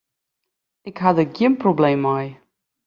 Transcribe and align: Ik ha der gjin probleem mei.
Ik 0.89 0.97
ha 1.01 1.09
der 1.15 1.29
gjin 1.35 1.55
probleem 1.63 1.99
mei. 2.05 2.25